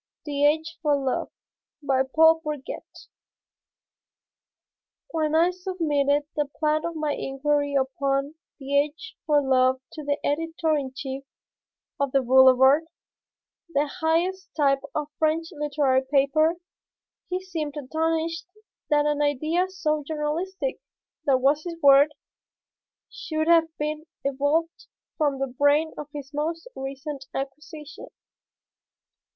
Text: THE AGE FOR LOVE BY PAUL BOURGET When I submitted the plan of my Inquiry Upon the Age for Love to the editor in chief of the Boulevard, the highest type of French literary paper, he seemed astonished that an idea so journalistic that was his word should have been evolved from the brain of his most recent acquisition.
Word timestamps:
THE 0.25 0.47
AGE 0.47 0.79
FOR 0.81 0.95
LOVE 0.95 1.29
BY 1.83 2.01
PAUL 2.15 2.41
BOURGET 2.43 3.05
When 5.11 5.35
I 5.35 5.51
submitted 5.51 6.23
the 6.35 6.47
plan 6.57 6.85
of 6.85 6.95
my 6.95 7.13
Inquiry 7.13 7.75
Upon 7.75 8.33
the 8.57 8.79
Age 8.79 9.15
for 9.27 9.43
Love 9.43 9.79
to 9.93 10.03
the 10.03 10.17
editor 10.25 10.75
in 10.75 10.91
chief 10.95 11.23
of 11.99 12.13
the 12.13 12.23
Boulevard, 12.23 12.85
the 13.75 13.85
highest 13.85 14.49
type 14.57 14.81
of 14.95 15.09
French 15.19 15.49
literary 15.51 16.01
paper, 16.11 16.55
he 17.29 17.39
seemed 17.39 17.77
astonished 17.77 18.47
that 18.89 19.05
an 19.05 19.21
idea 19.21 19.69
so 19.69 20.03
journalistic 20.03 20.81
that 21.25 21.39
was 21.41 21.63
his 21.63 21.75
word 21.79 22.11
should 23.07 23.47
have 23.47 23.67
been 23.77 24.05
evolved 24.23 24.87
from 25.19 25.37
the 25.37 25.45
brain 25.45 25.93
of 25.95 26.07
his 26.11 26.33
most 26.33 26.67
recent 26.75 27.25
acquisition. 27.35 28.07